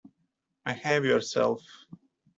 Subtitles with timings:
[0.65, 1.61] Behave yourself!